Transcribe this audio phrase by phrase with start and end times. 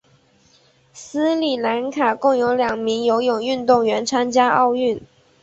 [0.93, 4.99] 斯里兰卡共有两名游泳运动员参加奥运。